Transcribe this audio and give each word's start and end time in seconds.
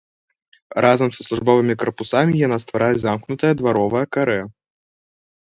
Разам 0.85 1.09
са 1.17 1.25
службовымі 1.27 1.75
карпусамі 1.83 2.39
яна 2.47 2.57
стварае 2.65 2.95
замкнутае 3.05 3.53
дваровае 3.61 4.05
карэ. 4.19 4.41